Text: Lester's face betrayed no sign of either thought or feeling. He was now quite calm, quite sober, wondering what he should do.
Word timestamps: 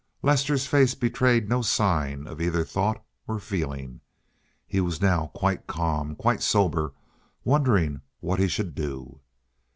Lester's 0.23 0.65
face 0.65 0.95
betrayed 0.95 1.47
no 1.47 1.61
sign 1.61 2.25
of 2.25 2.41
either 2.41 2.63
thought 2.65 3.03
or 3.27 3.37
feeling. 3.37 4.01
He 4.65 4.81
was 4.81 4.99
now 4.99 5.27
quite 5.35 5.67
calm, 5.67 6.15
quite 6.15 6.41
sober, 6.41 6.95
wondering 7.43 8.01
what 8.19 8.39
he 8.39 8.47
should 8.47 8.73
do. 8.73 9.19